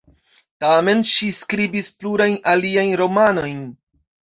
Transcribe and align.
Tamen, 0.65 1.03
ŝi 1.11 1.29
skribis 1.41 1.93
plurajn 2.01 2.43
aliajn 2.57 2.99
romanojn. 3.07 3.67